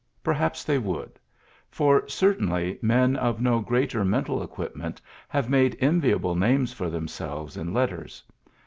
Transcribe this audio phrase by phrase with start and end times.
[0.23, 1.19] Perhaps they would 5
[1.69, 7.71] for, certainly, men of no greater mental equipment have made enviable names for themselves in
[7.71, 8.23] letters.